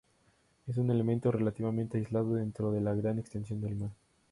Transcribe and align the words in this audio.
Es 0.65 0.77
un 0.77 0.89
elemento 0.89 1.31
relativamente 1.31 1.99
aislado 1.99 2.33
dentro 2.33 2.71
de 2.71 2.81
la 2.81 2.95
gran 2.95 3.19
extensión 3.19 3.61
del 3.61 3.75
mar. 3.75 3.91